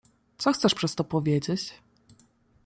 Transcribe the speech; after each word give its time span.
"Co 0.37 0.51
chcesz 0.53 0.75
przez 0.75 0.95
to 0.95 1.03
powiedzieć?" 1.03 1.73